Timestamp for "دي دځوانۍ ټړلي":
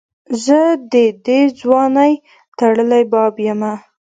0.91-3.03